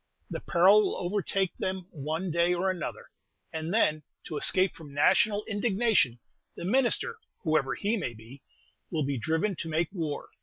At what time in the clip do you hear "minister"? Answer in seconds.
6.65-7.19